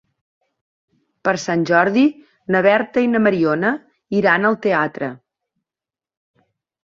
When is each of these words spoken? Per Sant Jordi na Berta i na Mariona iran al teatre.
Per 1.27 1.33
Sant 1.41 1.65
Jordi 1.71 2.05
na 2.55 2.61
Berta 2.67 3.03
i 3.07 3.11
na 3.11 3.21
Mariona 3.27 3.73
iran 4.21 4.49
al 4.51 4.57
teatre. 4.63 5.11